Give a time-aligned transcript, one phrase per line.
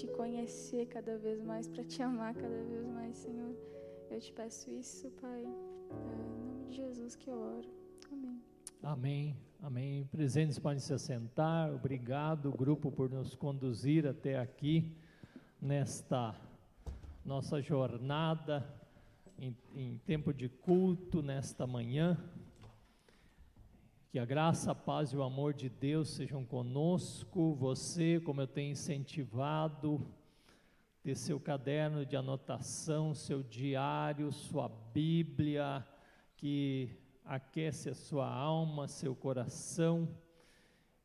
[0.00, 3.54] te conhecer cada vez mais, para te amar cada vez mais, Senhor.
[4.10, 5.44] Eu te peço isso, Pai.
[5.44, 7.68] É, em nome de Jesus que eu oro.
[8.10, 8.42] Amém.
[8.82, 9.36] Amém.
[9.60, 10.08] Amém.
[10.10, 11.74] Presentes podem se assentar.
[11.74, 14.90] Obrigado, grupo, por nos conduzir até aqui
[15.60, 16.34] nesta
[17.22, 18.66] nossa jornada
[19.38, 22.16] em, em tempo de culto nesta manhã.
[24.10, 27.54] Que a graça, a paz e o amor de Deus sejam conosco.
[27.54, 30.04] Você, como eu tenho incentivado,
[31.00, 35.86] ter seu caderno de anotação, seu diário, sua Bíblia,
[36.36, 36.90] que
[37.24, 40.08] aquece a sua alma, seu coração.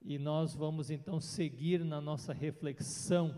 [0.01, 3.37] E nós vamos então seguir na nossa reflexão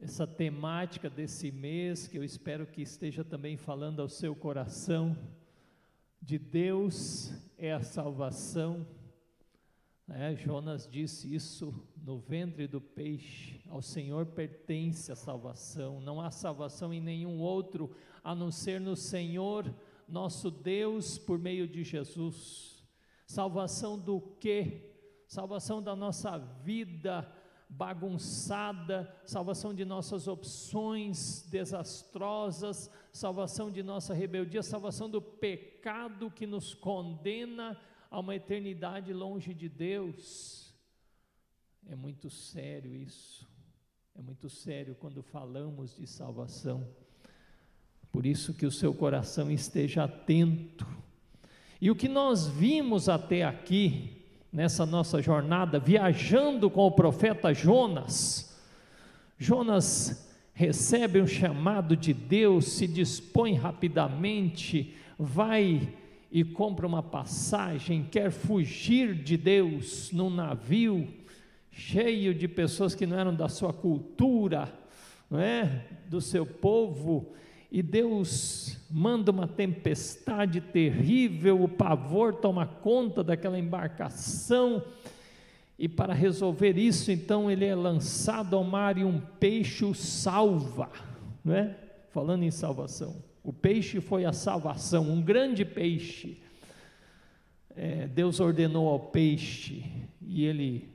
[0.00, 5.14] essa temática desse mês, que eu espero que esteja também falando ao seu coração
[6.20, 8.86] de Deus é a salvação.
[10.08, 16.30] É, Jonas disse isso no ventre do peixe: ao Senhor pertence a salvação, não há
[16.30, 19.72] salvação em nenhum outro a não ser no Senhor,
[20.08, 22.84] nosso Deus, por meio de Jesus.
[23.26, 24.90] Salvação do quê?
[25.26, 27.32] Salvação da nossa vida
[27.70, 36.74] bagunçada, salvação de nossas opções desastrosas, salvação de nossa rebeldia, salvação do pecado que nos
[36.74, 40.74] condena a uma eternidade longe de Deus.
[41.86, 43.48] É muito sério isso.
[44.16, 46.86] É muito sério quando falamos de salvação.
[48.10, 50.86] Por isso que o seu coração esteja atento.
[51.80, 54.19] E o que nós vimos até aqui
[54.52, 58.58] nessa nossa jornada, viajando com o profeta Jonas.
[59.38, 65.88] Jonas recebe um chamado de Deus, se dispõe rapidamente, vai
[66.30, 71.08] e compra uma passagem, quer fugir de Deus num navio
[71.70, 74.72] cheio de pessoas que não eram da sua cultura,
[75.30, 75.86] não é?
[76.08, 77.32] Do seu povo,
[77.70, 84.82] e Deus manda uma tempestade terrível, o pavor toma conta daquela embarcação,
[85.78, 90.90] e para resolver isso, então ele é lançado ao mar e um peixe o salva,
[91.44, 91.76] não é?
[92.10, 96.42] Falando em salvação, o peixe foi a salvação, um grande peixe.
[97.74, 99.84] É, Deus ordenou ao peixe
[100.20, 100.88] e ele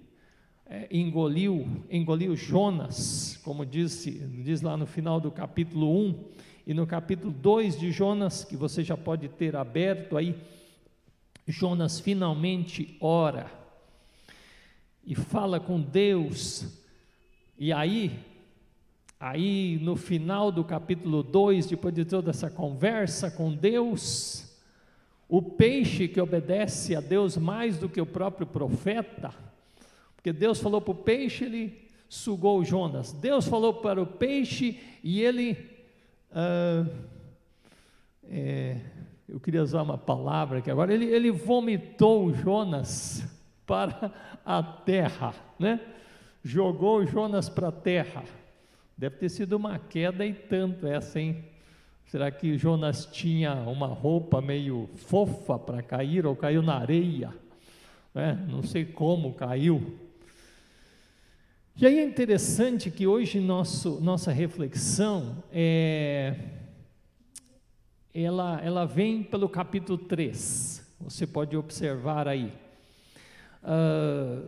[0.67, 6.25] é, engoliu, engoliu Jonas, como disse, diz lá no final do capítulo 1
[6.65, 10.35] e no capítulo 2 de Jonas, que você já pode ter aberto aí,
[11.47, 13.51] Jonas finalmente ora
[15.05, 16.65] e fala com Deus.
[17.55, 18.19] E aí,
[19.19, 24.57] aí no final do capítulo 2, depois de toda essa conversa com Deus,
[25.29, 29.31] o peixe que obedece a Deus mais do que o próprio profeta,
[30.15, 33.11] porque Deus falou para o peixe, ele sugou Jonas.
[33.11, 35.74] Deus falou para o peixe e ele
[36.35, 36.85] ah,
[38.25, 38.78] é,
[39.28, 43.23] eu queria usar uma palavra que agora ele, ele vomitou Jonas
[43.66, 44.12] para
[44.46, 45.79] a terra, né?
[46.44, 48.23] Jogou Jonas para a terra.
[48.97, 51.44] Deve ter sido uma queda e tanto essa, hein?
[52.06, 57.34] Será que Jonas tinha uma roupa meio fofa para cair ou caiu na areia?
[58.13, 58.46] Né?
[58.47, 59.97] Não sei como caiu.
[61.77, 66.33] E aí é interessante que hoje nosso, nossa reflexão é,
[68.13, 72.53] ela, ela vem pelo capítulo 3, você pode observar aí.
[73.61, 74.47] Uh,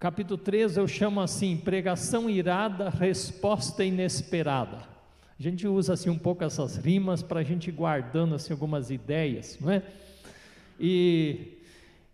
[0.00, 4.78] capítulo 3 eu chamo assim, pregação irada, resposta inesperada.
[5.38, 8.90] A gente usa assim um pouco essas rimas para a gente ir guardando assim algumas
[8.90, 9.82] ideias, não é?
[10.80, 11.58] E,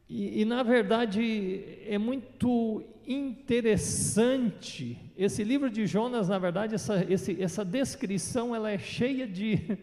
[0.09, 4.99] e, e na verdade é muito interessante.
[5.17, 9.79] Esse livro de Jonas, na verdade, essa, esse, essa descrição ela é cheia de,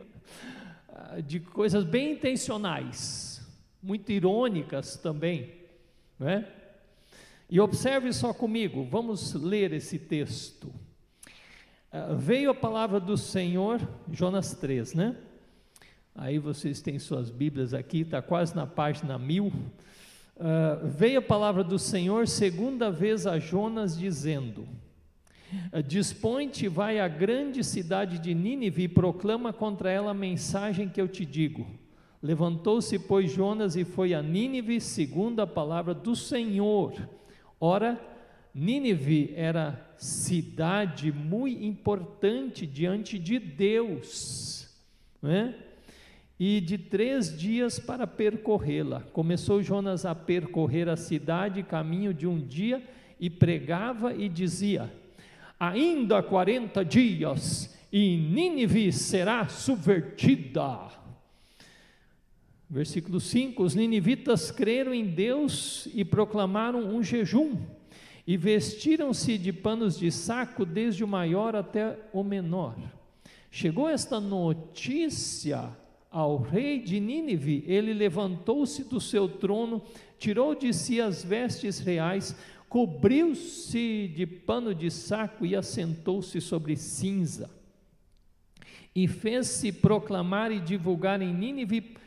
[1.26, 3.46] de coisas bem intencionais,
[3.82, 5.54] muito irônicas também,
[6.20, 6.48] não é?
[7.48, 10.66] E observe só comigo, vamos ler esse texto.
[11.92, 13.80] Uh, veio a palavra do Senhor,
[14.12, 15.16] Jonas 3, né?
[16.16, 19.52] Aí vocês têm suas Bíblias aqui, está quase na página mil.
[20.38, 24.68] Uh, veio a palavra do Senhor segunda vez a Jonas, dizendo:
[25.72, 31.00] uh, Dispõe-te, vai à grande cidade de Nínive e proclama contra ela a mensagem que
[31.00, 31.66] eu te digo.
[32.22, 37.08] Levantou-se, pois, Jonas e foi a Nínive, segundo a palavra do Senhor.
[37.58, 37.98] Ora,
[38.54, 44.70] Nínive era cidade muito importante diante de Deus,
[45.22, 45.56] não é?
[46.40, 49.02] E de três dias para percorrê-la.
[49.14, 52.84] Começou Jonas a percorrer a cidade, caminho de um dia,
[53.20, 54.92] e pregava e dizia:
[55.60, 60.92] Ainda 40 dias e Nínive será subvertida.
[62.70, 67.56] Versículo 5: Os ninivitas creram em Deus e proclamaram um jejum,
[68.28, 72.76] e vestiram-se de panos de saco, desde o maior até o menor.
[73.50, 75.72] Chegou esta notícia
[76.16, 79.82] ao rei de Nínive, ele levantou-se do seu trono,
[80.18, 82.34] tirou de si as vestes reais,
[82.70, 87.50] cobriu-se de pano de saco e assentou-se sobre cinza.
[88.96, 91.98] E fez-se proclamar e divulgar em Nínive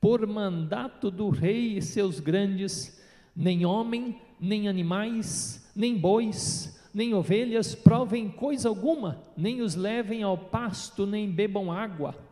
[0.00, 2.98] por mandato do rei e seus grandes,
[3.36, 10.38] nem homem, nem animais, nem bois, nem ovelhas provem coisa alguma, nem os levem ao
[10.38, 12.27] pasto, nem bebam água,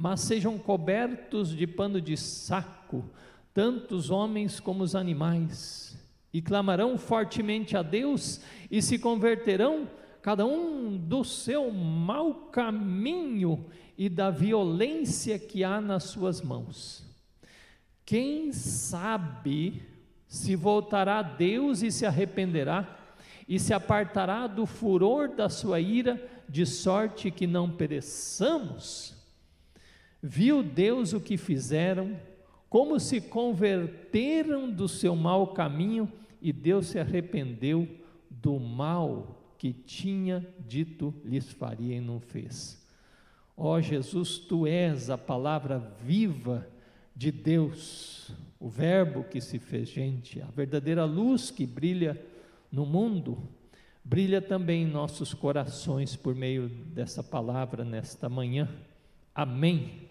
[0.00, 3.04] mas sejam cobertos de pano de saco,
[3.52, 5.94] tanto os homens como os animais,
[6.32, 9.86] e clamarão fortemente a Deus e se converterão,
[10.22, 13.66] cada um do seu mau caminho
[13.98, 17.04] e da violência que há nas suas mãos.
[18.06, 19.82] Quem sabe
[20.26, 22.98] se voltará a Deus e se arrependerá,
[23.46, 29.19] e se apartará do furor da sua ira, de sorte que não pereçamos?
[30.22, 32.16] Viu Deus o que fizeram,
[32.68, 37.88] como se converteram do seu mau caminho, e Deus se arrependeu
[38.30, 42.80] do mal que tinha dito lhes faria e não fez.
[43.56, 46.66] Ó oh, Jesus, tu és a palavra viva
[47.14, 52.18] de Deus, o Verbo que se fez gente, a verdadeira luz que brilha
[52.72, 53.36] no mundo,
[54.02, 58.66] brilha também em nossos corações por meio dessa palavra nesta manhã.
[59.34, 60.09] Amém.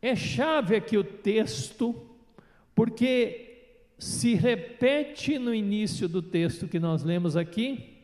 [0.00, 1.94] É chave aqui o texto,
[2.74, 3.46] porque
[3.98, 7.96] se repete no início do texto que nós lemos aqui,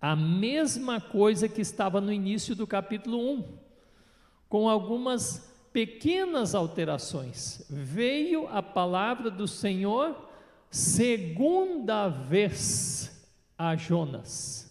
[0.00, 3.44] a mesma coisa que estava no início do capítulo 1,
[4.48, 7.64] com algumas pequenas alterações.
[7.70, 10.28] Veio a palavra do Senhor
[10.70, 14.70] segunda vez a Jonas.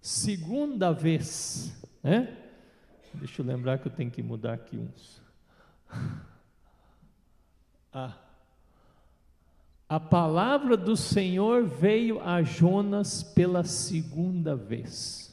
[0.00, 1.72] Segunda vez,
[2.02, 2.36] né?
[3.14, 5.25] Deixa eu lembrar que eu tenho que mudar aqui uns.
[7.92, 8.18] Ah.
[9.88, 15.32] A palavra do Senhor veio a Jonas pela segunda vez.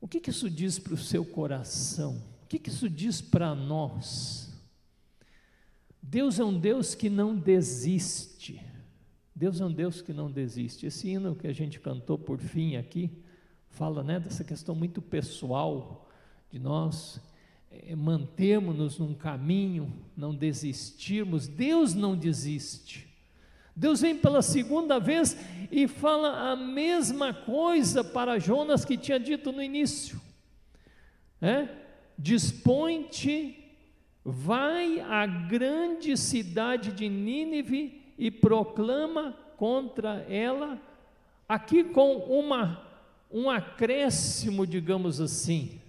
[0.00, 2.22] O que, que isso diz para o seu coração?
[2.42, 4.52] O que, que isso diz para nós?
[6.02, 8.60] Deus é um Deus que não desiste.
[9.34, 10.86] Deus é um Deus que não desiste.
[10.86, 13.10] Esse hino que a gente cantou por fim aqui
[13.70, 16.08] fala né, dessa questão muito pessoal
[16.50, 17.20] de nós
[17.86, 21.48] é, mantermos-nos num caminho, não desistirmos.
[21.48, 23.06] Deus não desiste.
[23.74, 25.36] Deus vem pela segunda vez
[25.70, 30.20] e fala a mesma coisa para Jonas que tinha dito no início.
[31.40, 31.86] É?
[32.18, 33.56] dispõe-te,
[34.24, 40.80] vai à grande cidade de Nínive e proclama contra ela,
[41.48, 42.82] aqui com uma,
[43.30, 45.80] um acréscimo, digamos assim.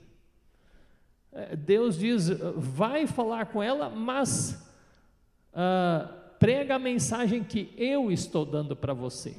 [1.32, 4.64] É, Deus diz: vai falar com ela, mas
[5.54, 6.08] uh,
[6.40, 9.36] prega a mensagem que eu estou dando para você.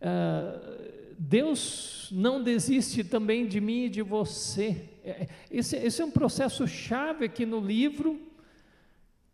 [0.00, 4.88] Uh, Deus não desiste também de mim e de você.
[5.04, 8.20] É, esse, esse é um processo chave aqui no livro,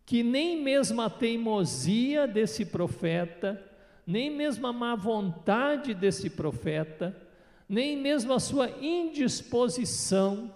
[0.04, 3.64] que nem mesmo a teimosia desse profeta,
[4.06, 7.16] nem mesmo a má vontade desse profeta,
[7.68, 10.52] nem mesmo a sua indisposição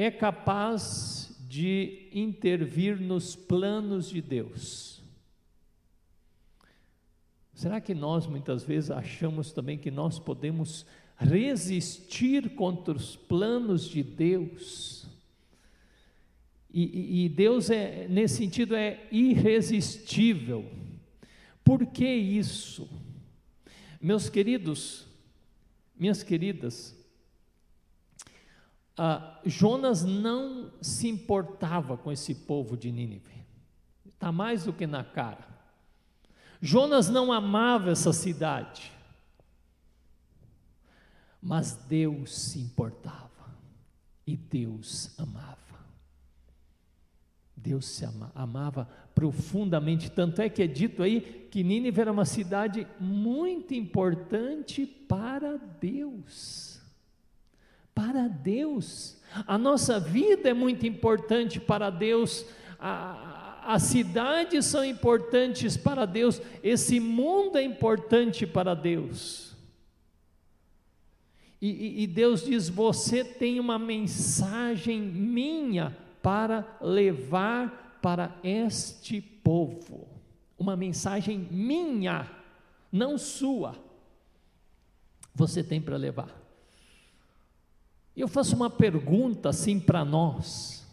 [0.00, 5.02] é capaz de intervir nos planos de Deus.
[7.52, 10.86] Será que nós muitas vezes achamos também que nós podemos
[11.16, 15.08] resistir contra os planos de Deus.
[16.72, 20.64] E, e, Deus é, nesse sentido, é irresistível.
[21.64, 22.88] Por que isso?
[24.00, 25.06] Meus queridos,
[25.98, 26.96] minhas queridas,
[28.98, 33.44] ah, Jonas não se importava com esse povo de Nínive,
[34.12, 35.46] está mais do que na cara.
[36.60, 38.92] Jonas não amava essa cidade.
[41.40, 43.28] Mas Deus se importava
[44.26, 45.56] e Deus amava.
[47.56, 52.24] Deus se ama, amava profundamente, tanto é que é dito aí que Nínive era uma
[52.24, 56.77] cidade muito importante para Deus.
[57.98, 59.16] Para Deus.
[59.44, 62.46] A nossa vida é muito importante para Deus.
[62.78, 69.52] A, as cidades são importantes para Deus, esse mundo é importante para Deus.
[71.60, 80.06] E, e, e Deus diz: Você tem uma mensagem minha para levar para este povo,
[80.56, 82.30] uma mensagem minha,
[82.92, 83.74] não sua,
[85.34, 86.47] você tem para levar.
[88.18, 90.84] Eu faço uma pergunta assim para nós.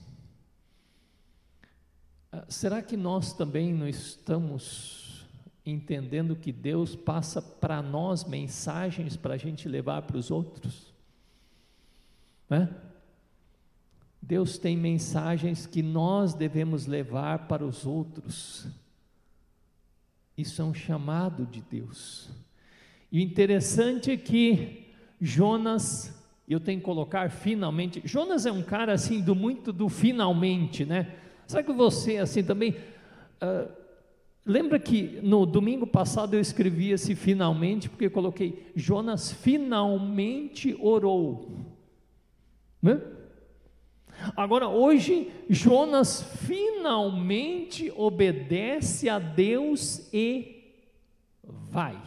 [2.31, 5.25] Ah, será que nós também não estamos
[5.65, 10.93] entendendo que Deus passa para nós mensagens para a gente levar para os outros?
[12.47, 12.69] Né?
[14.21, 18.67] Deus tem mensagens que nós devemos levar para os outros.
[20.37, 22.29] Isso é um chamado de Deus.
[23.11, 26.14] E o interessante é que Jonas
[26.47, 28.01] eu tenho que colocar finalmente.
[28.05, 31.15] Jonas é um cara assim do muito do finalmente, né?
[31.47, 32.75] Será que você assim também?
[33.41, 33.71] Uh,
[34.45, 41.49] lembra que no domingo passado eu escrevi esse finalmente porque coloquei Jonas finalmente orou,
[42.81, 43.01] né?
[44.35, 50.63] Agora hoje Jonas finalmente obedece a Deus e
[51.43, 51.99] vai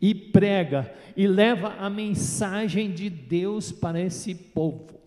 [0.00, 5.00] e prega e leva a mensagem de Deus para esse povo.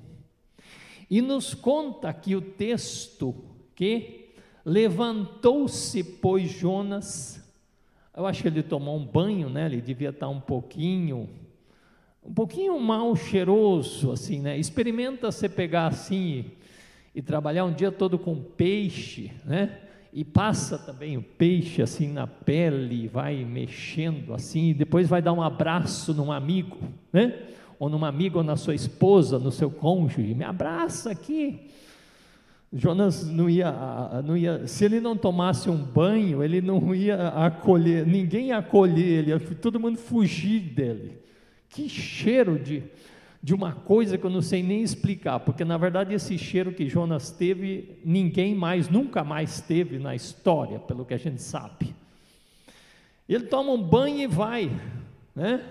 [1.09, 3.33] E nos conta aqui o texto
[3.75, 4.29] que
[4.65, 7.43] levantou-se, pois Jonas,
[8.15, 9.65] eu acho que ele tomou um banho, né?
[9.65, 11.29] Ele devia estar um pouquinho,
[12.23, 14.57] um pouquinho mal cheiroso, assim, né?
[14.57, 16.45] Experimenta você pegar assim
[17.15, 19.88] e, e trabalhar um dia todo com peixe, né?
[20.11, 25.33] E passa também o peixe assim na pele, vai mexendo assim, e depois vai dar
[25.33, 26.77] um abraço num amigo,
[27.13, 27.33] né?
[27.77, 31.69] Ou numa amiga ou na sua esposa, no seu cônjuge, me abraça aqui.
[32.71, 33.71] Jonas não ia,
[34.23, 39.29] não ia, se ele não tomasse um banho, ele não ia acolher, ninguém ia acolher
[39.29, 41.19] ele, todo mundo fugir dele.
[41.69, 42.83] Que cheiro de,
[43.41, 46.89] de uma coisa que eu não sei nem explicar, porque na verdade esse cheiro que
[46.89, 51.95] Jonas teve, ninguém mais, nunca mais teve na história, pelo que a gente sabe.
[53.27, 54.69] Ele toma um banho e vai,
[55.35, 55.63] né?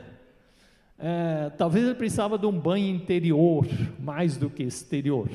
[0.99, 3.67] É, talvez ele precisava de um banho interior,
[4.01, 5.29] mais do que exterior.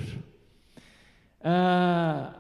[1.42, 2.34] Ah,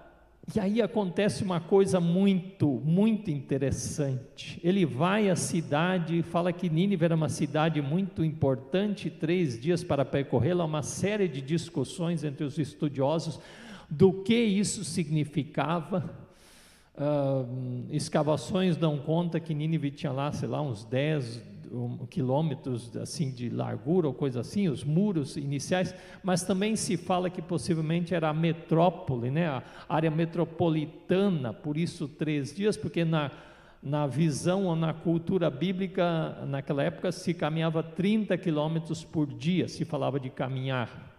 [0.53, 4.59] e aí acontece uma coisa muito, muito interessante.
[4.61, 10.03] Ele vai à cidade, fala que Nínive era uma cidade muito importante, três dias para
[10.03, 13.39] percorrê-la, uma série de discussões entre os estudiosos
[13.89, 16.13] do que isso significava.
[16.95, 21.41] Uh, escavações dão conta que Nínive tinha lá, sei lá, uns 10,
[21.73, 27.29] um, quilômetros assim de largura ou coisa assim, os muros iniciais, mas também se fala
[27.29, 33.31] que possivelmente era a metrópole, né, a área metropolitana, por isso três dias, porque na,
[33.81, 39.83] na visão ou na cultura bíblica, naquela época se caminhava 30 quilômetros por dia, se
[39.83, 41.11] falava de caminhar.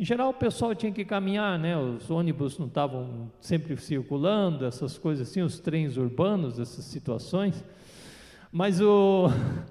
[0.00, 1.76] Em geral, o pessoal tinha que caminhar, né?
[1.76, 7.62] Os ônibus não estavam sempre circulando, essas coisas assim, os trens urbanos, essas situações.
[8.52, 9.28] Mas o,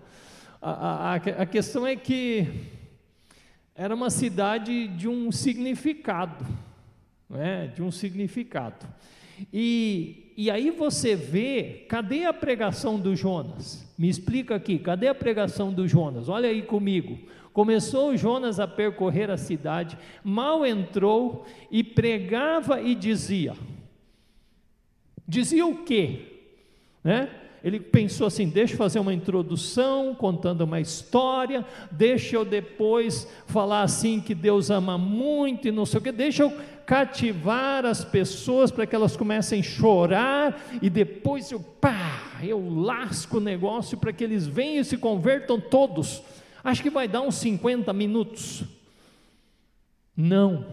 [0.61, 2.47] a, a, a questão é que
[3.75, 6.45] era uma cidade de um significado,
[7.29, 7.67] né?
[7.75, 8.87] de um significado.
[9.53, 13.85] E, e aí você vê, cadê a pregação do Jonas?
[13.97, 16.29] Me explica aqui, cadê a pregação do Jonas?
[16.29, 17.19] Olha aí comigo.
[17.51, 23.53] Começou Jonas a percorrer a cidade, mal entrou e pregava e dizia.
[25.27, 26.43] Dizia o quê?
[27.03, 27.29] Né?
[27.63, 33.81] Ele pensou assim: deixa eu fazer uma introdução contando uma história, deixa eu depois falar
[33.81, 36.53] assim que Deus ama muito e não sei o que, deixa eu
[36.85, 43.37] cativar as pessoas para que elas comecem a chorar e depois eu, pá, eu lasco
[43.37, 46.23] o negócio para que eles venham e se convertam todos.
[46.63, 48.63] Acho que vai dar uns 50 minutos.
[50.17, 50.65] Não.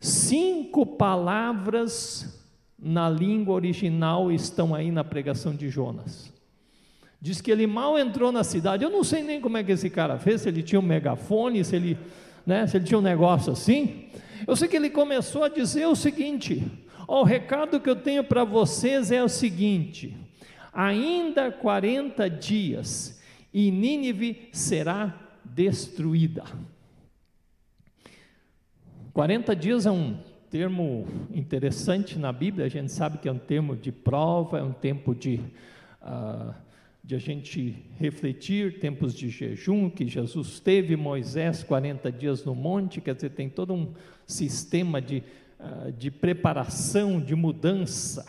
[0.00, 2.41] Cinco palavras
[2.82, 6.32] na língua original estão aí na pregação de Jonas.
[7.20, 8.82] Diz que ele mal entrou na cidade.
[8.82, 11.64] Eu não sei nem como é que esse cara fez, se ele tinha um megafone,
[11.64, 11.96] se ele,
[12.44, 14.06] né, se ele tinha um negócio assim.
[14.44, 16.66] Eu sei que ele começou a dizer o seguinte:
[17.06, 20.16] o recado que eu tenho para vocês é o seguinte:
[20.72, 23.22] ainda 40 dias
[23.54, 26.42] e Nínive será destruída.
[29.12, 33.74] 40 dias é um termo interessante na Bíblia, a gente sabe que é um termo
[33.74, 35.40] de prova, é um tempo de,
[36.02, 36.54] uh,
[37.02, 43.00] de a gente refletir, tempos de jejum que Jesus teve, Moisés 40 dias no monte,
[43.00, 43.94] quer dizer, tem todo um
[44.26, 45.24] sistema de
[45.64, 48.26] ah, de preparação, de mudança.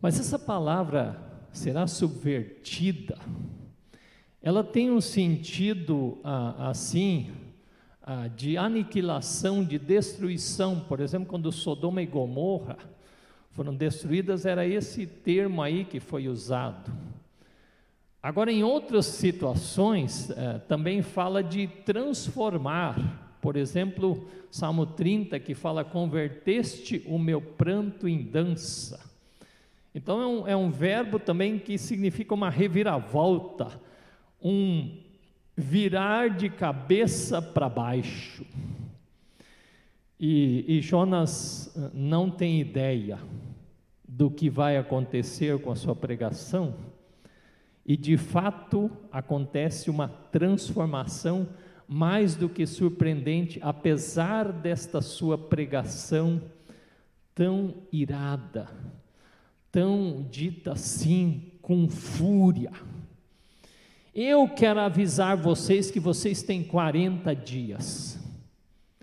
[0.00, 1.20] Mas essa palavra
[1.52, 3.16] será subvertida.
[4.42, 7.30] Ela tem um sentido ah, assim
[8.12, 10.80] ah, de aniquilação, de destruição.
[10.80, 12.76] Por exemplo, quando Sodoma e Gomorra
[13.52, 16.90] foram destruídas, era esse termo aí que foi usado.
[18.20, 23.38] Agora, em outras situações, eh, também fala de transformar.
[23.40, 28.98] Por exemplo, Salmo 30, que fala: Converteste o meu pranto em dança.
[29.94, 33.80] Então, é um, é um verbo também que significa uma reviravolta,
[34.42, 34.98] um
[35.56, 38.44] virar de cabeça para baixo.
[40.18, 43.18] E, e, Jonas eh, não tem ideia
[44.06, 46.74] do que vai acontecer com a sua pregação,
[47.86, 51.48] e de fato acontece uma transformação
[51.88, 56.40] mais do que surpreendente, apesar desta sua pregação
[57.34, 58.68] tão irada,
[59.72, 62.70] tão dita assim, com fúria.
[64.22, 68.18] Eu quero avisar vocês que vocês têm 40 dias.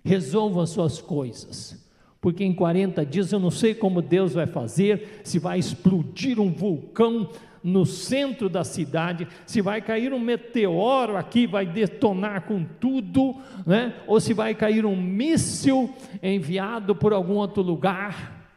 [0.06, 1.84] Resolvam as suas coisas.
[2.22, 6.52] Porque em 40 dias eu não sei como Deus vai fazer, se vai explodir um
[6.52, 7.32] vulcão
[7.64, 13.96] no centro da cidade, se vai cair um meteoro aqui, vai detonar com tudo, né?
[14.06, 18.52] ou se vai cair um míssil enviado por algum outro lugar.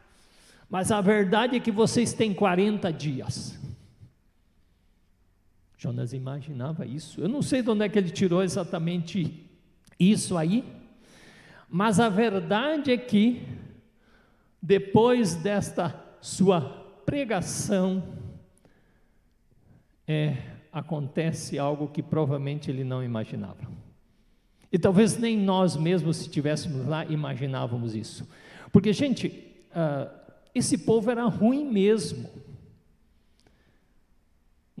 [0.69, 3.59] Mas a verdade é que vocês têm 40 dias.
[5.81, 7.19] Jonas imaginava isso.
[7.19, 9.49] Eu não sei de onde é que ele tirou exatamente
[9.99, 10.63] isso aí,
[11.67, 13.41] mas a verdade é que,
[14.61, 16.61] depois desta sua
[17.03, 18.03] pregação,
[20.07, 20.37] é,
[20.71, 23.67] acontece algo que provavelmente ele não imaginava.
[24.71, 28.29] E talvez nem nós mesmos, se estivéssemos lá, imaginávamos isso.
[28.71, 29.29] Porque, gente,
[29.71, 30.07] uh,
[30.53, 32.29] esse povo era ruim mesmo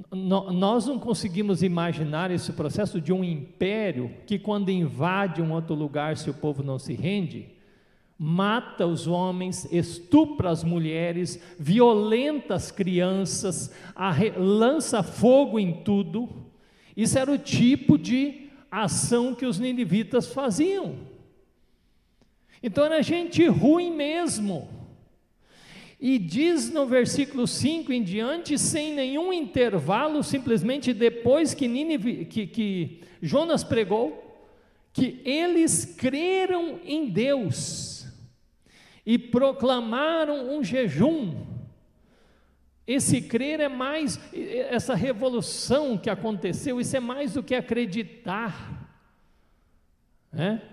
[0.09, 6.17] nós não conseguimos imaginar esse processo de um império que, quando invade um outro lugar,
[6.17, 7.49] se o povo não se rende,
[8.17, 13.73] mata os homens, estupra as mulheres, violenta as crianças,
[14.37, 16.29] lança fogo em tudo.
[16.95, 20.95] Isso era o tipo de ação que os ninivitas faziam.
[22.61, 24.80] Então era gente ruim mesmo.
[26.01, 32.47] E diz no versículo 5 em diante, sem nenhum intervalo, simplesmente depois que, Nínive, que,
[32.47, 34.49] que Jonas pregou,
[34.91, 38.07] que eles creram em Deus
[39.05, 41.45] e proclamaram um jejum.
[42.87, 48.89] Esse crer é mais, essa revolução que aconteceu, isso é mais do que acreditar.
[50.33, 50.63] Né?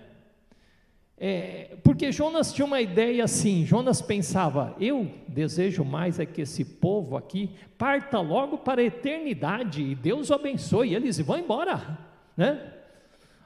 [1.21, 6.63] É, porque Jonas tinha uma ideia assim: Jonas pensava, eu desejo mais é que esse
[6.63, 11.99] povo aqui parta logo para a eternidade e Deus o abençoe, e eles vão embora,
[12.37, 12.73] né?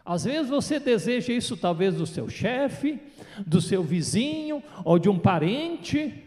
[0.05, 3.01] Às vezes você deseja isso, talvez do seu chefe,
[3.47, 6.23] do seu vizinho ou de um parente,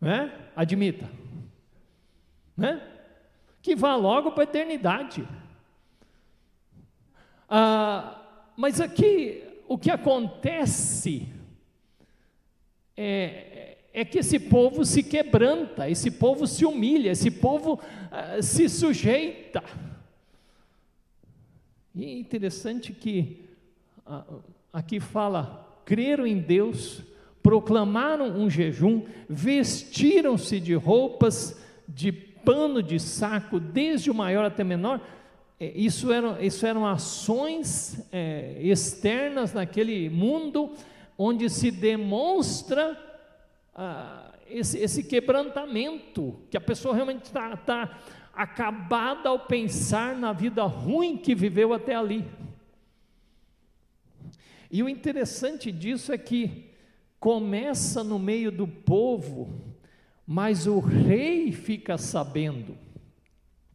[0.00, 0.32] né?
[0.56, 1.08] Admita,
[2.56, 2.82] né?
[3.60, 5.28] Que vá logo para a eternidade.
[7.48, 8.20] Ah,
[8.56, 11.28] mas aqui o que acontece
[12.96, 18.68] é, é, que esse povo se quebranta, esse povo se humilha, esse povo uh, se
[18.68, 19.62] sujeita.
[21.94, 23.44] E é interessante que
[24.06, 27.02] uh, aqui fala: creram em Deus,
[27.42, 34.66] proclamaram um jejum, vestiram-se de roupas de pano de saco, desde o maior até o
[34.66, 35.00] menor
[35.76, 40.74] isso eram, isso eram ações é, externas naquele mundo
[41.16, 42.98] onde se demonstra
[43.74, 47.98] ah, esse, esse, quebrantamento, que a pessoa realmente está tá
[48.34, 52.24] acabada ao pensar na vida ruim que viveu até ali.
[54.70, 56.70] E o interessante disso é que
[57.20, 59.76] começa no meio do povo,
[60.26, 62.76] mas o rei fica sabendo.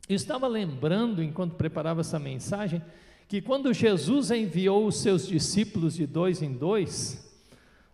[0.08, 2.82] Eu estava lembrando, enquanto preparava essa mensagem,
[3.28, 7.30] que quando Jesus enviou os seus discípulos de dois em dois,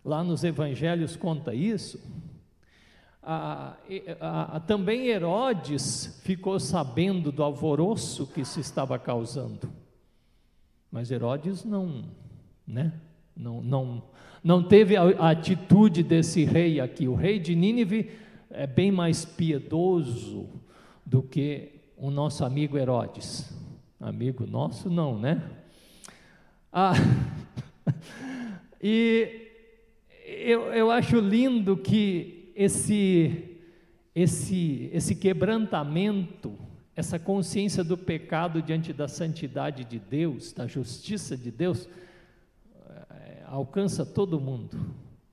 [0.04, 2.00] lá nos evangelhos conta isso,
[3.20, 3.76] a,
[4.20, 9.68] a, a, também Herodes ficou sabendo do alvoroço que isso estava causando.
[10.92, 12.04] Mas Herodes não,
[12.64, 12.92] né?
[13.34, 14.02] Não, não,
[14.44, 17.08] não teve a atitude desse rei aqui.
[17.08, 18.12] O rei de Nínive
[18.50, 20.48] é bem mais piedoso
[21.04, 23.52] do que o nosso amigo Herodes.
[24.00, 25.42] Amigo nosso, não, né?
[26.72, 26.92] Ah,
[28.82, 29.44] e
[30.24, 33.58] eu, eu acho lindo que esse,
[34.14, 36.52] esse, esse quebrantamento,
[36.94, 41.88] essa consciência do pecado diante da santidade de Deus, da justiça de Deus,
[43.10, 44.76] é, alcança todo mundo.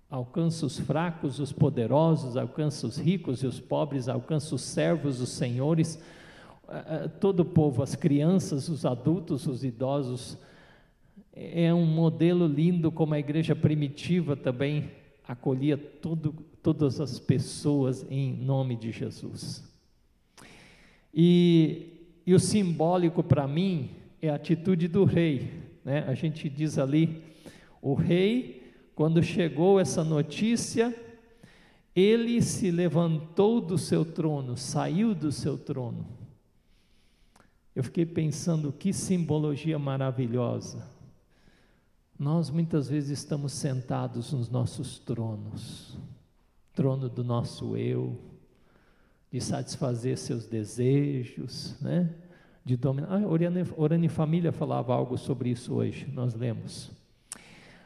[0.10, 5.30] Alcança os fracos, os poderosos, alcança os ricos e os pobres, alcança os servos, os
[5.30, 6.02] senhores,
[7.20, 10.38] todo o povo, as crianças, os adultos, os idosos.
[11.34, 14.92] É um modelo lindo como a igreja primitiva também
[15.28, 19.64] acolhia todo, todas as pessoas em nome de Jesus.
[21.14, 23.90] E, e o simbólico para mim
[24.22, 25.52] é a atitude do rei.
[25.84, 26.06] Né?
[26.08, 27.22] A gente diz ali,
[27.82, 30.94] o rei, quando chegou essa notícia,
[31.96, 36.21] ele se levantou do seu trono, saiu do seu trono.
[37.76, 40.86] Eu fiquei pensando que simbologia maravilhosa.
[42.20, 45.98] Nós muitas vezes estamos sentados nos nossos tronos,
[46.74, 48.20] trono do nosso eu,
[49.32, 52.14] de satisfazer seus desejos, né?
[52.64, 53.10] de dominar.
[53.12, 56.92] Ah, Orane, Orane Família falava algo sobre isso hoje, nós lemos.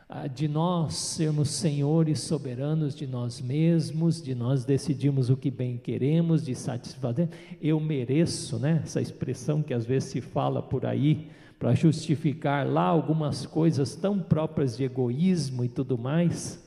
[0.08, 5.78] Ah, de nós sermos senhores soberanos de nós mesmos, de nós decidirmos o que bem
[5.78, 7.28] queremos, de satisfazer.
[7.60, 8.82] Eu mereço, né?
[8.84, 14.20] Essa expressão que às vezes se fala por aí, para justificar lá algumas coisas tão
[14.20, 16.64] próprias de egoísmo e tudo mais.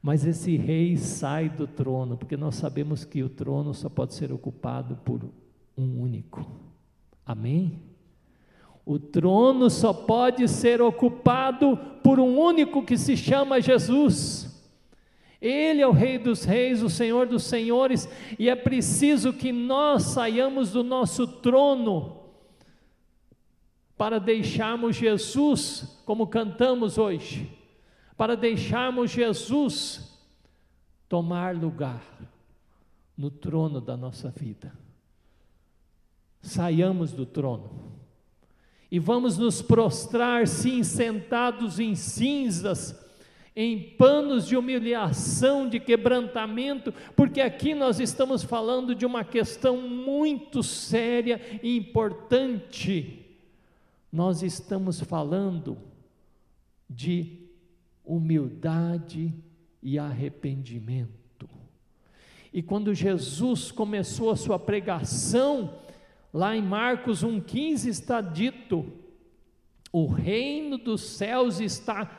[0.00, 4.32] Mas esse rei sai do trono, porque nós sabemos que o trono só pode ser
[4.32, 5.20] ocupado por
[5.76, 6.46] um único.
[7.26, 7.93] Amém?
[8.84, 14.50] O trono só pode ser ocupado por um único que se chama Jesus.
[15.40, 20.02] Ele é o Rei dos Reis, o Senhor dos Senhores, e é preciso que nós
[20.04, 22.20] saiamos do nosso trono
[23.96, 27.50] para deixarmos Jesus, como cantamos hoje
[28.16, 30.12] para deixarmos Jesus
[31.08, 32.02] tomar lugar
[33.16, 34.72] no trono da nossa vida.
[36.40, 37.70] Saiamos do trono
[38.94, 42.94] e vamos nos prostrar, sim, sentados em cinzas,
[43.56, 50.62] em panos de humilhação, de quebrantamento, porque aqui nós estamos falando de uma questão muito
[50.62, 53.26] séria e importante.
[54.12, 55.76] Nós estamos falando
[56.88, 57.48] de
[58.04, 59.34] humildade
[59.82, 61.50] e arrependimento.
[62.52, 65.82] E quando Jesus começou a sua pregação,
[66.34, 68.84] lá em Marcos 1,15 está dito:
[69.92, 72.10] o reino dos céus está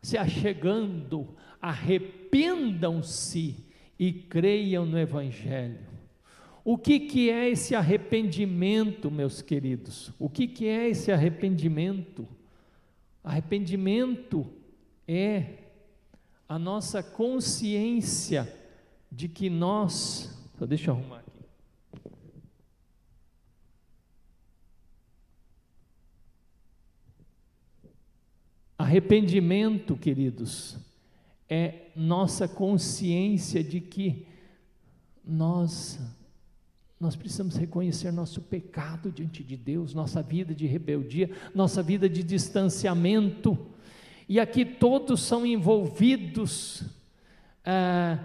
[0.00, 1.28] se achegando,
[1.60, 3.62] arrependam-se
[3.98, 5.86] e creiam no Evangelho.
[6.64, 10.12] O que, que é esse arrependimento, meus queridos?
[10.18, 12.26] O que, que é esse arrependimento?
[13.22, 14.46] Arrependimento
[15.06, 15.58] é
[16.48, 18.50] a nossa consciência
[19.10, 20.34] de que nós.
[20.66, 21.28] Deixa eu arrumar aqui.
[28.88, 30.78] Arrependimento, queridos,
[31.46, 34.26] é nossa consciência de que
[35.22, 36.00] nós
[36.98, 42.22] nós precisamos reconhecer nosso pecado diante de Deus, nossa vida de rebeldia, nossa vida de
[42.22, 43.58] distanciamento
[44.26, 46.82] e aqui todos são envolvidos,
[47.66, 48.18] ah,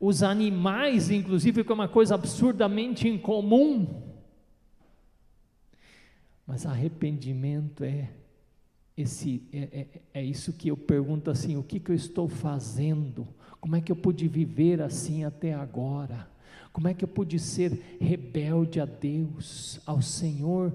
[0.00, 4.02] os animais, inclusive, que é uma coisa absurdamente incomum.
[6.46, 8.08] Mas arrependimento é
[8.98, 13.26] esse é, é, é, isso que eu pergunto assim: o que, que eu estou fazendo?
[13.60, 16.28] Como é que eu pude viver assim até agora?
[16.72, 20.72] Como é que eu pude ser rebelde a Deus, ao Senhor,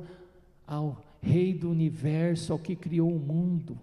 [0.66, 3.78] ao Rei do universo, ao que criou o mundo?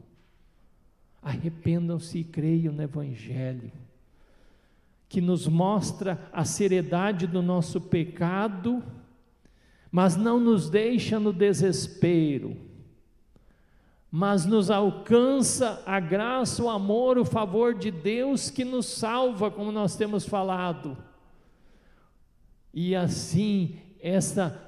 [1.22, 3.70] Arrependam-se e creiam no Evangelho,
[5.06, 8.82] que nos mostra a seriedade do nosso pecado,
[9.90, 12.56] mas não nos deixa no desespero,
[14.10, 19.70] mas nos alcança a graça, o amor, o favor de Deus que nos salva, como
[19.70, 20.98] nós temos falado.
[22.74, 24.60] E assim, essa,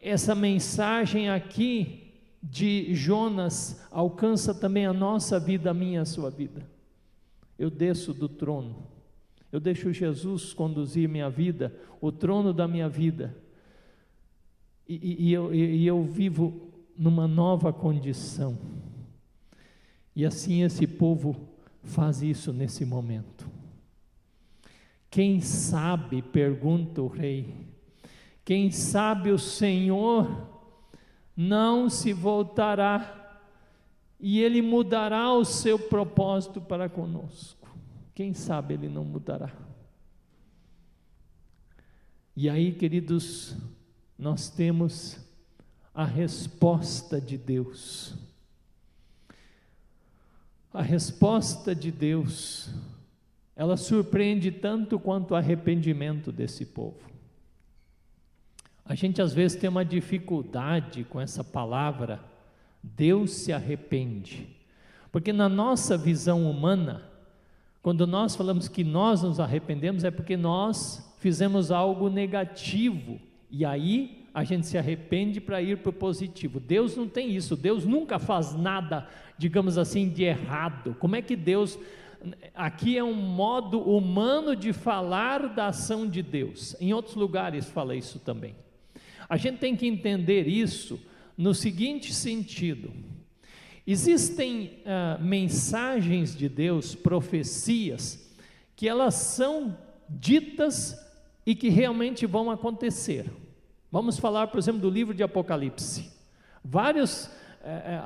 [0.00, 6.66] essa mensagem aqui de Jonas alcança também a nossa vida, a minha, a sua vida.
[7.58, 8.86] Eu desço do trono,
[9.52, 13.36] eu deixo Jesus conduzir minha vida, o trono da minha vida,
[14.88, 18.56] e, e, e, eu, e eu vivo numa nova condição.
[20.16, 21.36] E assim esse povo
[21.82, 23.46] faz isso nesse momento.
[25.10, 27.54] Quem sabe, pergunta o rei,
[28.42, 30.48] quem sabe o Senhor
[31.36, 33.40] não se voltará
[34.18, 37.68] e ele mudará o seu propósito para conosco.
[38.14, 39.52] quem sabe ele não mudará.
[42.34, 43.54] E aí, queridos,
[44.18, 45.18] nós temos
[45.94, 48.25] a resposta de Deus.
[50.76, 52.68] A resposta de Deus,
[53.56, 57.00] ela surpreende tanto quanto o arrependimento desse povo.
[58.84, 62.20] A gente às vezes tem uma dificuldade com essa palavra,
[62.82, 64.54] Deus se arrepende.
[65.10, 67.10] Porque na nossa visão humana,
[67.82, 73.18] quando nós falamos que nós nos arrependemos, é porque nós fizemos algo negativo
[73.50, 76.60] e aí a gente se arrepende para ir para o positivo.
[76.60, 80.94] Deus não tem isso, Deus nunca faz nada, digamos assim, de errado.
[80.98, 81.78] Como é que Deus.
[82.54, 86.76] Aqui é um modo humano de falar da ação de Deus.
[86.78, 88.54] Em outros lugares fala isso também.
[89.26, 91.00] A gente tem que entender isso
[91.34, 92.92] no seguinte sentido:
[93.86, 98.30] existem ah, mensagens de Deus, profecias,
[98.76, 99.78] que elas são
[100.10, 100.94] ditas
[101.46, 103.24] e que realmente vão acontecer.
[103.90, 106.10] Vamos falar, por exemplo, do livro de Apocalipse.
[106.64, 107.30] Vários,
[107.64, 108.02] é, é,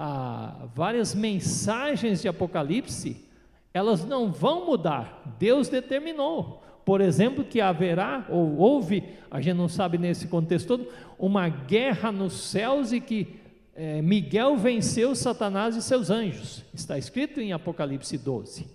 [0.74, 3.24] várias mensagens de Apocalipse,
[3.72, 6.62] elas não vão mudar, Deus determinou.
[6.84, 10.88] Por exemplo, que haverá, ou houve, a gente não sabe nesse contexto todo,
[11.18, 13.40] uma guerra nos céus e que
[13.74, 16.64] é, Miguel venceu Satanás e seus anjos.
[16.74, 18.66] Está escrito em Apocalipse 12.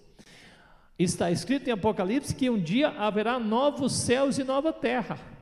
[0.97, 5.34] Está escrito em Apocalipse que um dia haverá novos céus e nova terra.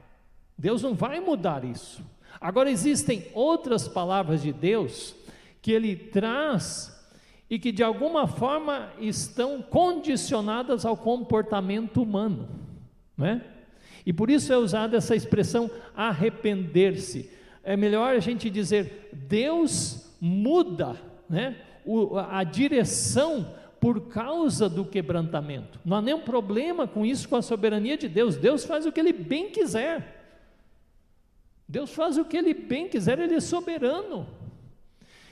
[0.58, 2.04] Deus não vai mudar isso.
[2.40, 5.16] Agora existem outras palavras de Deus
[5.62, 6.94] que ele traz
[7.50, 12.50] e que de alguma forma estão condicionadas ao comportamento humano,
[13.18, 13.42] não é?
[14.06, 17.30] E por isso é usada essa expressão arrepender-se.
[17.64, 21.56] É melhor a gente dizer Deus muda, né?
[21.86, 25.80] O, a direção por causa do quebrantamento.
[25.84, 28.38] Não há nenhum problema com isso, com a soberania de Deus.
[28.38, 30.23] Deus faz o que Ele bem quiser.
[31.68, 34.28] Deus faz o que Ele bem quiser, Ele é soberano.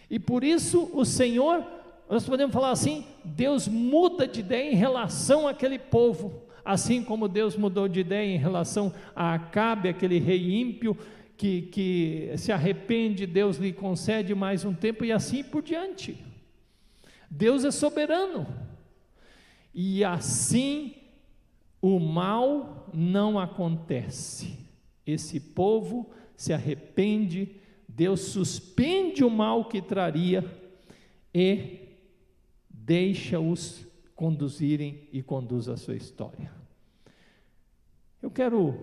[0.09, 1.65] E por isso o Senhor,
[2.09, 7.55] nós podemos falar assim: Deus muda de ideia em relação àquele povo, assim como Deus
[7.55, 10.97] mudou de ideia em relação a Acabe, aquele rei ímpio,
[11.37, 16.17] que, que se arrepende, Deus lhe concede mais um tempo e assim por diante.
[17.29, 18.45] Deus é soberano.
[19.73, 20.93] E assim
[21.81, 24.59] o mal não acontece.
[25.07, 26.11] Esse povo
[26.41, 27.55] se arrepende,
[27.87, 30.43] Deus suspende o mal que traria
[31.31, 31.81] e
[32.67, 36.51] deixa-os conduzirem e conduz a sua história.
[38.19, 38.75] Eu quero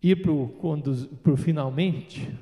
[0.00, 2.32] ir para o finalmente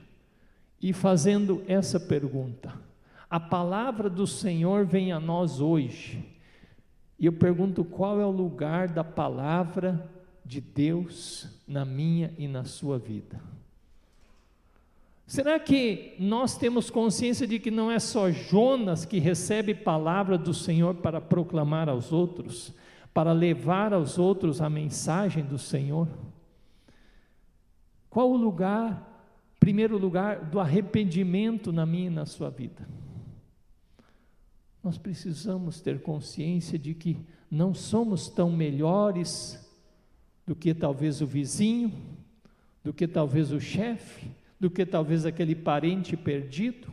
[0.83, 2.79] e fazendo essa pergunta.
[3.31, 6.23] A palavra do Senhor vem a nós hoje.
[7.19, 10.07] E eu pergunto qual é o lugar da palavra
[10.45, 13.56] de Deus na minha e na sua vida.
[15.27, 20.55] Será que nós temos consciência de que não é só Jonas que recebe palavra do
[20.55, 22.73] Senhor para proclamar aos outros,
[23.13, 26.09] para levar aos outros a mensagem do Senhor?
[28.09, 32.87] Qual o lugar, primeiro lugar, do arrependimento na minha e na sua vida?
[34.87, 37.17] nós precisamos ter consciência de que
[37.51, 39.59] não somos tão melhores
[40.47, 41.93] do que talvez o vizinho,
[42.85, 46.89] do que talvez o chefe, do que talvez aquele parente perdido.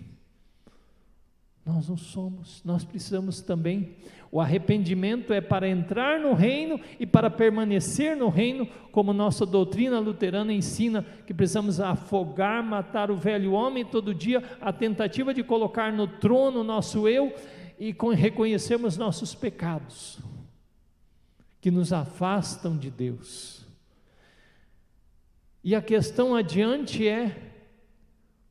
[1.65, 3.95] Nós não somos, nós precisamos também.
[4.30, 9.99] O arrependimento é para entrar no reino e para permanecer no reino, como nossa doutrina
[9.99, 15.93] luterana ensina, que precisamos afogar, matar o velho homem todo dia, a tentativa de colocar
[15.93, 17.34] no trono nosso eu
[17.80, 20.19] e reconhecermos nossos pecados,
[21.62, 23.65] que nos afastam de Deus.
[25.63, 27.53] E a questão adiante é: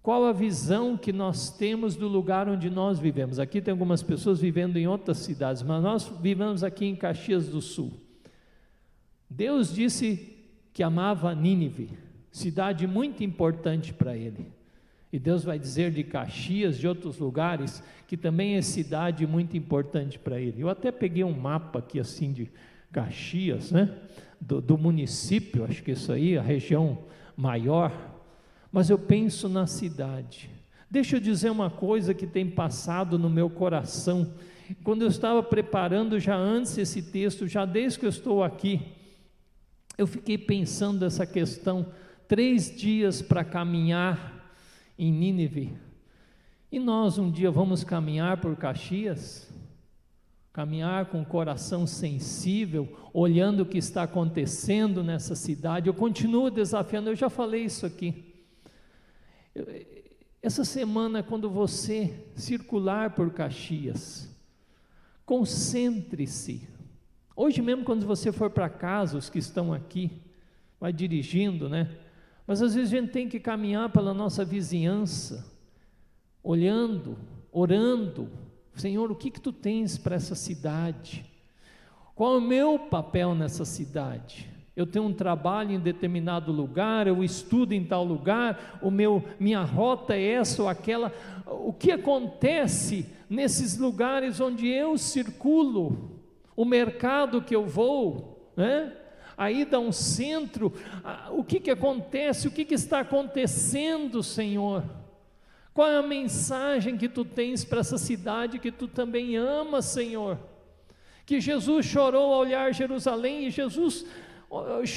[0.02, 3.38] qual a visão que nós temos do lugar onde nós vivemos?
[3.38, 7.60] Aqui tem algumas pessoas vivendo em outras cidades, mas nós vivemos aqui em Caxias do
[7.60, 7.92] Sul.
[9.30, 10.36] Deus disse
[10.72, 11.90] que amava Nínive,
[12.30, 14.46] cidade muito importante para ele.
[15.12, 20.18] E Deus vai dizer de Caxias, de outros lugares, que também é cidade muito importante
[20.18, 20.62] para ele.
[20.62, 22.50] Eu até peguei um mapa aqui assim de
[22.90, 23.94] Caxias, né?
[24.40, 26.98] Do, do, município, acho que isso aí, a região
[27.36, 27.92] maior.
[28.72, 30.50] Mas eu penso na cidade.
[30.90, 34.32] Deixa eu dizer uma coisa que tem passado no meu coração.
[34.82, 38.80] Quando eu estava preparando já antes esse texto, já desde que eu estou aqui,
[39.98, 41.86] eu fiquei pensando essa questão.
[42.26, 44.50] Três dias para caminhar
[44.98, 45.76] em Nínive.
[46.70, 49.52] E nós um dia vamos caminhar por Caxias?
[50.52, 55.88] caminhar com o coração sensível, olhando o que está acontecendo nessa cidade.
[55.88, 58.31] Eu continuo desafiando, eu já falei isso aqui.
[60.42, 64.28] Essa semana, quando você circular por Caxias,
[65.24, 66.68] concentre-se.
[67.36, 70.10] Hoje mesmo, quando você for para casa, os que estão aqui,
[70.80, 71.96] vai dirigindo, né?
[72.46, 75.46] Mas às vezes a gente tem que caminhar pela nossa vizinhança,
[76.42, 77.16] olhando,
[77.52, 78.28] orando,
[78.74, 81.24] Senhor, o que que tu tens para essa cidade?
[82.14, 84.48] Qual é o meu papel nessa cidade?
[84.74, 89.62] Eu tenho um trabalho em determinado lugar, eu estudo em tal lugar, o meu minha
[89.62, 91.12] rota é essa ou aquela.
[91.46, 96.20] O que acontece nesses lugares onde eu circulo?
[96.56, 98.96] O mercado que eu vou, né?
[99.36, 100.72] Aí dá um centro,
[101.30, 102.48] o que que acontece?
[102.48, 104.84] O que que está acontecendo, Senhor?
[105.74, 110.38] Qual é a mensagem que tu tens para essa cidade que tu também amas, Senhor?
[111.24, 114.04] Que Jesus chorou ao olhar Jerusalém e Jesus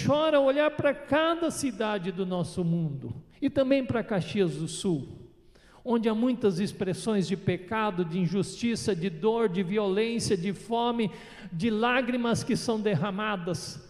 [0.06, 5.08] chora olhar para cada cidade do nosso mundo e também para Caxias do Sul,
[5.84, 11.12] onde há muitas expressões de pecado, de injustiça, de dor, de violência, de fome,
[11.52, 13.82] de lágrimas que são derramadas.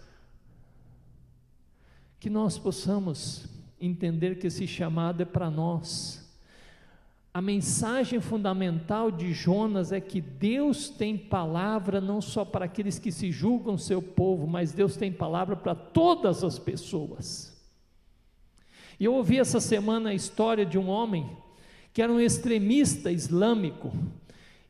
[2.20, 3.48] Que nós possamos
[3.80, 6.25] entender que esse chamado é para nós
[7.36, 13.12] a mensagem fundamental de Jonas é que Deus tem palavra não só para aqueles que
[13.12, 17.54] se julgam seu povo, mas Deus tem palavra para todas as pessoas.
[18.98, 21.30] E eu ouvi essa semana a história de um homem
[21.92, 23.92] que era um extremista islâmico,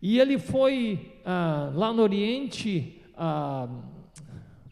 [0.02, 3.70] e ele foi ah, lá no Oriente ah,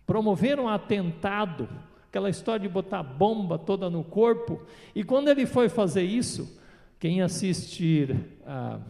[0.03, 1.69] promover um atentado,
[2.08, 4.63] aquela história de botar bomba toda no corpo,
[4.95, 6.62] e quando ele foi fazer isso,
[7.03, 8.81] quem assistir, uh,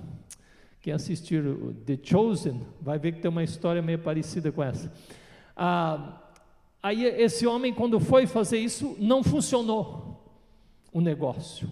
[0.79, 1.43] quem assistir
[1.83, 4.93] The Chosen vai ver que tem uma história meio parecida com essa.
[5.57, 6.13] Uh,
[6.83, 10.31] aí esse homem, quando foi fazer isso, não funcionou
[10.93, 11.67] o negócio.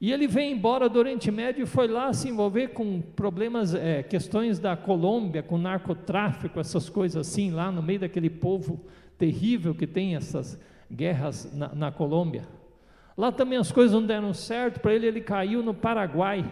[0.00, 4.02] E ele veio embora do Oriente Médio e foi lá se envolver com problemas, é,
[4.02, 8.80] questões da Colômbia, com narcotráfico, essas coisas assim, lá no meio daquele povo
[9.16, 12.55] terrível que tem essas guerras na, na Colômbia.
[13.16, 16.44] Lá também as coisas não deram certo, para ele ele caiu no Paraguai,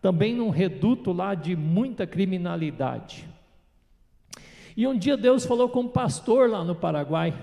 [0.00, 3.26] também num reduto lá de muita criminalidade.
[4.76, 7.34] E um dia Deus falou com um pastor lá no Paraguai,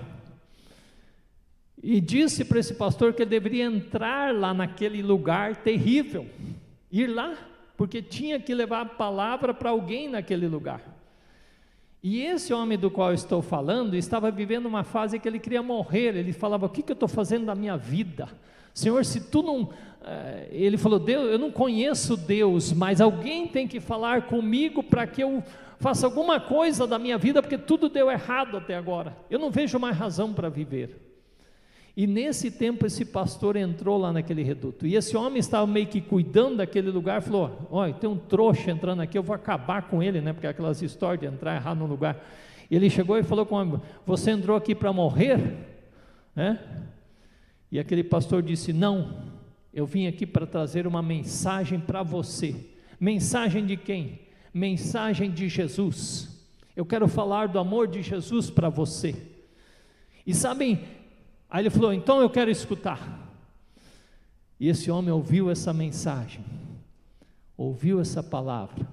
[1.82, 6.28] e disse para esse pastor que ele deveria entrar lá naquele lugar terrível,
[6.92, 7.34] ir lá,
[7.76, 10.82] porque tinha que levar a palavra para alguém naquele lugar.
[12.02, 15.62] E esse homem do qual eu estou falando estava vivendo uma fase que ele queria
[15.62, 16.16] morrer.
[16.16, 18.28] Ele falava: O que, que eu estou fazendo da minha vida?
[18.74, 19.70] Senhor, se tu não.
[20.04, 25.06] Eh, ele falou: Deus, eu não conheço Deus, mas alguém tem que falar comigo para
[25.06, 25.42] que eu
[25.78, 29.16] faça alguma coisa da minha vida, porque tudo deu errado até agora.
[29.30, 31.10] Eu não vejo mais razão para viver.
[31.96, 34.86] E nesse tempo esse pastor entrou lá naquele reduto.
[34.86, 39.02] E esse homem estava meio que cuidando daquele lugar, falou: "Olha, tem um trouxa entrando
[39.02, 40.32] aqui, eu vou acabar com ele, né?
[40.32, 42.16] Porque aquelas histórias de entrar errado no lugar".
[42.70, 45.40] E ele chegou e falou com o homem: "Você entrou aqui para morrer?"
[46.34, 46.60] Né?
[47.70, 49.22] E aquele pastor disse: Não,
[49.72, 52.56] eu vim aqui para trazer uma mensagem para você.
[52.98, 54.20] Mensagem de quem?
[54.52, 56.28] Mensagem de Jesus.
[56.74, 59.14] Eu quero falar do amor de Jesus para você.
[60.26, 60.84] E sabem,
[61.48, 63.28] aí ele falou: Então eu quero escutar.
[64.58, 66.44] E esse homem ouviu essa mensagem,
[67.56, 68.86] ouviu essa palavra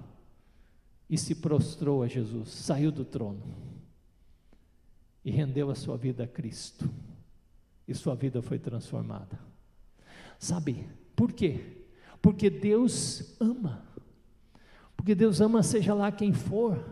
[1.09, 3.41] e se prostrou a Jesus, saiu do trono
[5.25, 6.89] e rendeu a sua vida a Cristo
[7.87, 9.39] e sua vida foi transformada.
[10.37, 11.61] Sabe por quê?
[12.21, 13.83] Porque Deus ama.
[14.95, 16.83] Porque Deus ama seja lá quem for.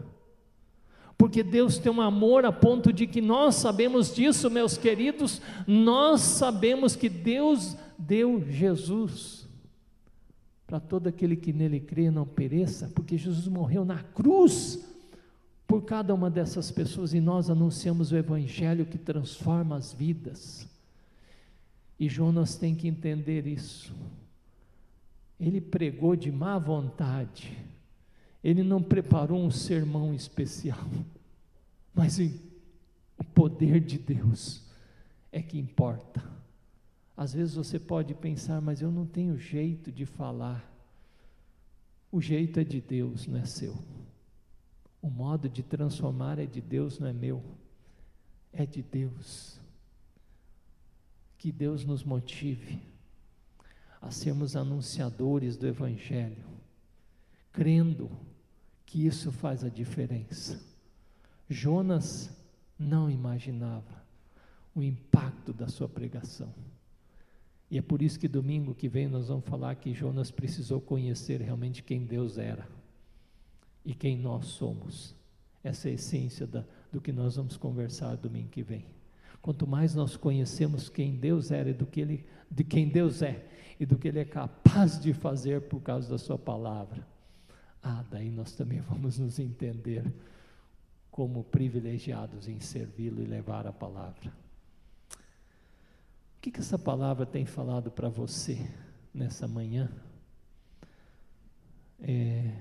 [1.17, 6.21] Porque Deus tem um amor a ponto de que nós sabemos disso, meus queridos, nós
[6.21, 9.47] sabemos que Deus deu Jesus
[10.67, 14.83] para todo aquele que nele crê não pereça, porque Jesus morreu na cruz
[15.67, 20.67] por cada uma dessas pessoas e nós anunciamos o evangelho que transforma as vidas.
[21.99, 23.95] E Jonas tem que entender isso.
[25.39, 27.57] Ele pregou de má vontade,
[28.43, 30.87] ele não preparou um sermão especial,
[31.93, 34.63] mas o poder de Deus
[35.31, 36.23] é que importa.
[37.17, 40.69] Às vezes você pode pensar, mas eu não tenho jeito de falar.
[42.11, 43.77] O jeito é de Deus, não é seu.
[45.01, 47.41] O modo de transformar é de Deus, não é meu.
[48.51, 49.59] É de Deus
[51.45, 52.81] que Deus nos motive
[54.01, 56.43] a sermos anunciadores do Evangelho,
[57.51, 58.09] crendo
[58.83, 60.59] que isso faz a diferença.
[61.47, 62.35] Jonas
[62.79, 64.03] não imaginava
[64.73, 66.51] o impacto da sua pregação.
[67.69, 71.41] E é por isso que domingo que vem nós vamos falar que Jonas precisou conhecer
[71.41, 72.67] realmente quem Deus era
[73.85, 75.13] e quem nós somos.
[75.63, 78.94] Essa é a essência da, do que nós vamos conversar domingo que vem.
[79.45, 83.45] Quanto mais nós conhecemos quem Deus era e do que ele, de quem Deus é
[83.79, 87.07] e do que Ele é capaz de fazer por causa da Sua palavra,
[87.83, 90.03] ah, daí nós também vamos nos entender
[91.11, 94.33] como privilegiados em servi-lo e levar a palavra.
[95.11, 98.67] O que, que essa palavra tem falado para você
[99.13, 99.91] nessa manhã?
[102.01, 102.51] É,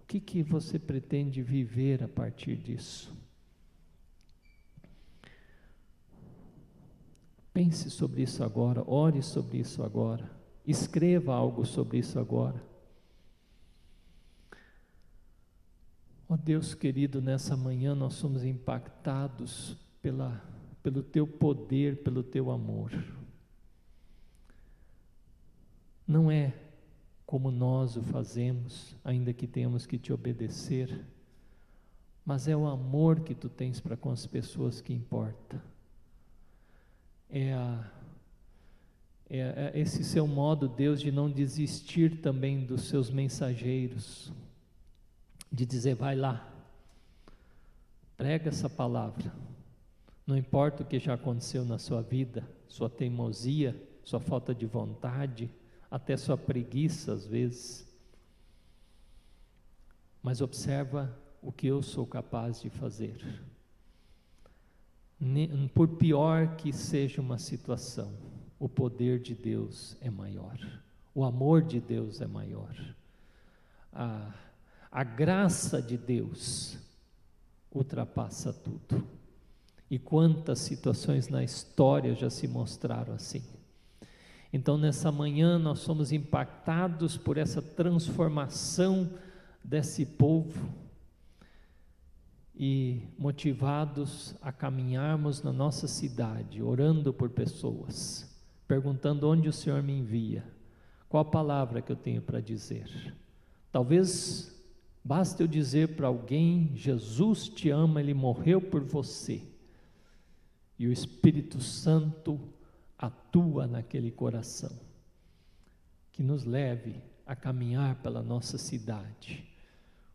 [0.00, 3.14] o que, que você pretende viver a partir disso?
[7.52, 10.30] Pense sobre isso agora, ore sobre isso agora,
[10.66, 12.62] escreva algo sobre isso agora.
[16.28, 20.42] Ó oh Deus querido, nessa manhã nós somos impactados pela,
[20.82, 22.92] pelo Teu poder, pelo Teu amor.
[26.06, 26.54] Não é
[27.24, 31.04] como nós o fazemos, ainda que tenhamos que te obedecer,
[32.24, 35.60] mas é o amor que Tu tens para com as pessoas que importa
[37.30, 37.90] é, a,
[39.28, 44.32] é, é esse seu modo, Deus, de não desistir também dos seus mensageiros,
[45.50, 46.50] de dizer, vai lá,
[48.16, 49.32] prega essa palavra,
[50.26, 53.74] não importa o que já aconteceu na sua vida, sua teimosia,
[54.04, 55.50] sua falta de vontade,
[55.90, 57.86] até sua preguiça às vezes,
[60.22, 63.16] mas observa o que eu sou capaz de fazer
[65.74, 68.12] por pior que seja uma situação,
[68.58, 70.58] o poder de Deus é maior,
[71.14, 72.74] o amor de Deus é maior,
[73.92, 74.32] a,
[74.90, 76.78] a graça de Deus
[77.72, 79.06] ultrapassa tudo.
[79.90, 83.42] E quantas situações na história já se mostraram assim.
[84.52, 89.10] Então, nessa manhã, nós somos impactados por essa transformação
[89.64, 90.87] desse povo
[92.58, 98.28] e motivados a caminharmos na nossa cidade, orando por pessoas,
[98.66, 100.44] perguntando onde o Senhor me envia,
[101.08, 103.14] qual a palavra que eu tenho para dizer.
[103.70, 104.60] Talvez
[105.04, 109.40] basta eu dizer para alguém: Jesus te ama, ele morreu por você,
[110.76, 112.40] e o Espírito Santo
[112.98, 114.76] atua naquele coração,
[116.10, 119.46] que nos leve a caminhar pela nossa cidade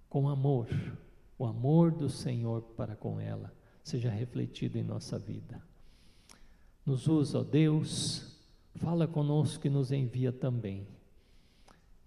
[0.09, 0.67] com amor
[1.37, 3.53] o amor do Senhor para com ela
[3.83, 5.61] seja refletido em nossa vida.
[6.85, 8.37] Nos usa, ó Deus,
[8.75, 10.87] fala conosco e nos envia também.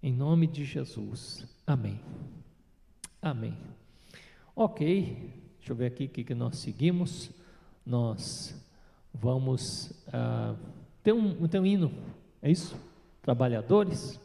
[0.01, 1.45] Em nome de Jesus.
[1.65, 1.99] Amém.
[3.21, 3.57] Amém.
[4.55, 7.31] Ok, deixa eu ver aqui o que, que nós seguimos.
[7.85, 8.55] Nós
[9.13, 10.57] vamos uh,
[11.03, 11.91] ter, um, ter um hino,
[12.41, 12.75] é isso?
[13.21, 14.19] Trabalhadores.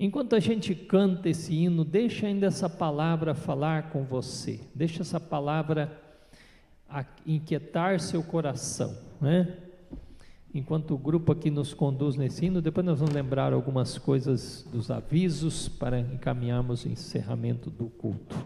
[0.00, 5.18] Enquanto a gente canta esse hino, deixa ainda essa palavra falar com você, deixa essa
[5.18, 5.90] palavra
[7.26, 9.56] inquietar seu coração, né?
[10.54, 14.90] Enquanto o grupo aqui nos conduz nesse hino, depois nós vamos lembrar algumas coisas dos
[14.90, 18.36] avisos para encaminharmos o encerramento do culto.